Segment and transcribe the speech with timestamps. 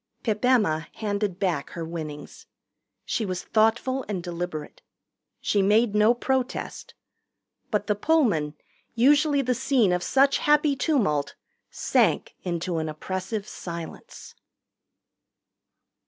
[0.23, 2.47] Pip Emma handed back her winnings.
[3.05, 4.81] She was thoughtful and deliberate.
[5.41, 6.95] She made no protest.
[7.69, 8.55] But the Pullman,
[8.95, 11.35] usually the scene of such happy tumult,
[11.69, 14.33] sank into an oppressive silence.